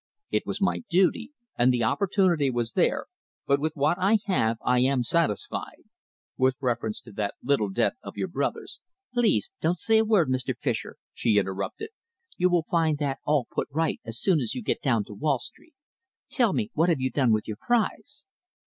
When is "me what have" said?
16.51-16.99